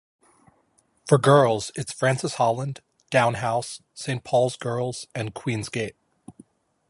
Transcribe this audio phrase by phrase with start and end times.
[1.05, 2.79] For girls, it's Francis Holland,
[3.11, 5.95] Downe House, Saint Paul's Girls' and Queen's Gate.